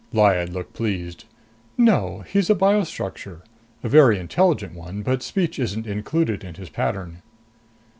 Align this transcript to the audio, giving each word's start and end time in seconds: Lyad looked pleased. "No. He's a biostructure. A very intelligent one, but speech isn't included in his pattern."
Lyad 0.11 0.51
looked 0.51 0.73
pleased. 0.73 1.25
"No. 1.77 2.21
He's 2.27 2.49
a 2.49 2.55
biostructure. 2.55 3.41
A 3.83 3.87
very 3.87 4.17
intelligent 4.17 4.73
one, 4.73 5.03
but 5.03 5.21
speech 5.21 5.59
isn't 5.59 5.85
included 5.85 6.43
in 6.43 6.55
his 6.55 6.69
pattern." 6.69 7.21